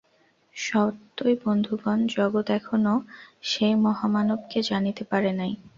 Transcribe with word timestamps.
সত্যই 0.55 1.35
বন্ধুগণ, 1.43 1.99
জগৎ 2.11 2.47
এখনও 2.51 2.95
সেই 3.43 3.73
মহামানবকে 3.85 4.59
জানিতে 4.69 5.03
পারে 5.11 5.31
নাই। 5.39 5.51